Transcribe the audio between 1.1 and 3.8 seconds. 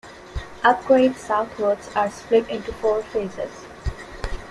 southwards are split into four phases.